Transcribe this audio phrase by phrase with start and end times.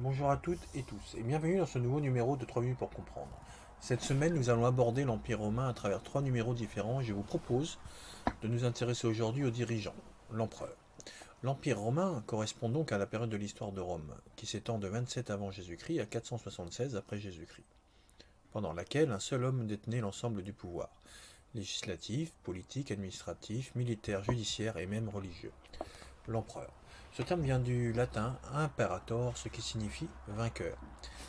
[0.00, 2.90] Bonjour à toutes et tous et bienvenue dans ce nouveau numéro de 3 minutes pour
[2.90, 3.30] comprendre.
[3.78, 7.22] Cette semaine, nous allons aborder l'Empire romain à travers trois numéros différents et je vous
[7.22, 7.78] propose
[8.42, 9.94] de nous intéresser aujourd'hui au dirigeant,
[10.32, 10.74] l'empereur.
[11.44, 15.30] L'Empire romain correspond donc à la période de l'histoire de Rome, qui s'étend de 27
[15.30, 17.68] avant Jésus-Christ à 476 après Jésus-Christ,
[18.50, 20.88] pendant laquelle un seul homme détenait l'ensemble du pouvoir,
[21.54, 25.52] législatif, politique, administratif, militaire, judiciaire et même religieux,
[26.26, 26.72] l'empereur.
[27.16, 30.76] Ce terme vient du latin imperator, ce qui signifie vainqueur.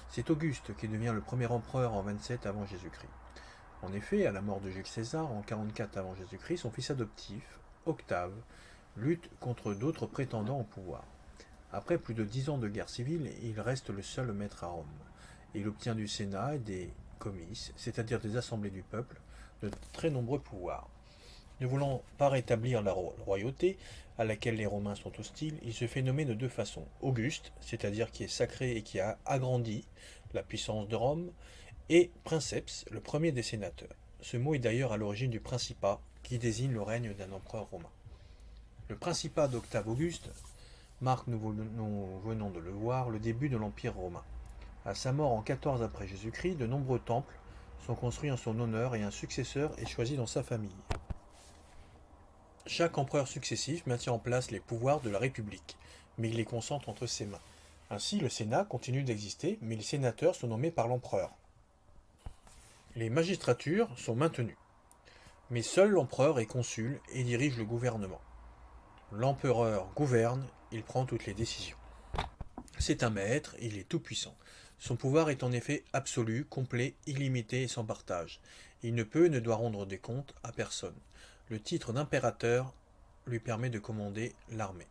[0.09, 3.11] C'est Auguste qui devient le premier empereur en 27 avant Jésus-Christ.
[3.83, 7.59] En effet, à la mort de Jules César en 44 avant Jésus-Christ, son fils adoptif,
[7.85, 8.33] Octave,
[8.97, 11.03] lutte contre d'autres prétendants au pouvoir.
[11.71, 14.87] Après plus de dix ans de guerre civile, il reste le seul maître à Rome.
[15.53, 19.21] Il obtient du Sénat et des comices, c'est-à-dire des assemblées du peuple,
[19.61, 20.89] de très nombreux pouvoirs.
[21.61, 23.77] Ne voulant pas rétablir la royauté,
[24.17, 26.85] à laquelle les Romains sont hostiles, il se fait nommer de deux façons.
[27.01, 29.85] Auguste, c'est-à-dire qui est sacré et qui a agrandi
[30.33, 31.31] la puissance de Rome,
[31.89, 33.95] et princeps, le premier des sénateurs.
[34.21, 37.89] Ce mot est d'ailleurs à l'origine du principat, qui désigne le règne d'un empereur romain.
[38.87, 40.29] Le principat d'Octave Auguste
[41.01, 44.23] marque, nous venons de le voir, le début de l'Empire romain.
[44.85, 47.33] À sa mort en 14 après Jésus-Christ, de nombreux temples
[47.85, 50.69] sont construits en son honneur et un successeur est choisi dans sa famille.
[52.67, 55.77] Chaque empereur successif maintient en place les pouvoirs de la République,
[56.17, 57.41] mais il les concentre entre ses mains.
[57.91, 61.31] Ainsi, le Sénat continue d'exister, mais les sénateurs sont nommés par l'empereur.
[62.95, 64.57] Les magistratures sont maintenues,
[65.51, 68.21] mais seul l'empereur est consul et dirige le gouvernement.
[69.11, 71.77] L'empereur gouverne, il prend toutes les décisions.
[72.79, 74.35] C'est un maître, il est tout-puissant.
[74.79, 78.39] Son pouvoir est en effet absolu, complet, illimité et sans partage.
[78.81, 80.95] Il ne peut et ne doit rendre des comptes à personne.
[81.49, 82.73] Le titre d'impérateur
[83.27, 84.87] lui permet de commander l'armée.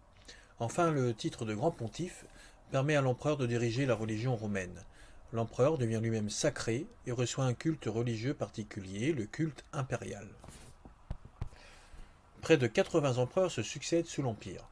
[0.61, 2.25] Enfin, le titre de grand pontife
[2.71, 4.85] permet à l'empereur de diriger la religion romaine.
[5.33, 10.29] L'empereur devient lui-même sacré et reçoit un culte religieux particulier, le culte impérial.
[12.41, 14.69] Près de 80 empereurs se succèdent sous l'Empire.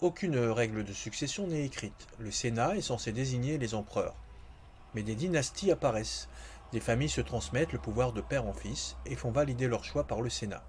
[0.00, 2.08] Aucune règle de succession n'est écrite.
[2.18, 4.16] Le Sénat est censé désigner les empereurs.
[4.94, 6.28] Mais des dynasties apparaissent.
[6.72, 10.04] Des familles se transmettent le pouvoir de père en fils et font valider leur choix
[10.08, 10.64] par le Sénat.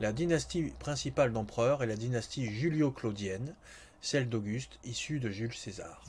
[0.00, 3.54] La dynastie principale d'empereurs est la dynastie julio-claudienne,
[4.00, 6.02] celle d'Auguste, issue de Jules César.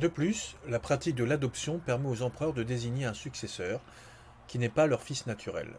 [0.00, 3.80] De plus, la pratique de l'adoption permet aux empereurs de désigner un successeur,
[4.46, 5.74] qui n'est pas leur fils naturel.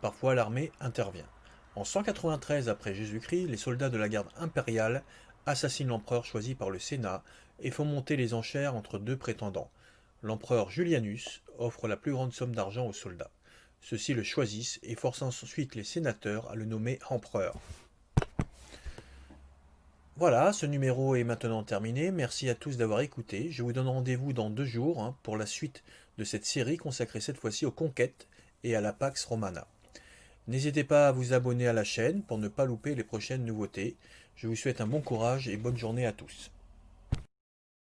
[0.00, 1.28] Parfois l'armée intervient.
[1.76, 5.04] En 193 après Jésus-Christ, les soldats de la garde impériale
[5.46, 7.22] assassinent l'empereur choisi par le Sénat
[7.60, 9.70] et font monter les enchères entre deux prétendants.
[10.22, 13.30] L'empereur Julianus offre la plus grande somme d'argent aux soldats.
[13.88, 17.54] Ceux-ci le choisissent et forcent ensuite les sénateurs à le nommer empereur.
[20.16, 22.10] Voilà, ce numéro est maintenant terminé.
[22.10, 23.52] Merci à tous d'avoir écouté.
[23.52, 25.84] Je vous donne rendez-vous dans deux jours hein, pour la suite
[26.18, 28.26] de cette série consacrée cette fois-ci aux conquêtes
[28.64, 29.68] et à la Pax Romana.
[30.48, 33.94] N'hésitez pas à vous abonner à la chaîne pour ne pas louper les prochaines nouveautés.
[34.34, 36.50] Je vous souhaite un bon courage et bonne journée à tous.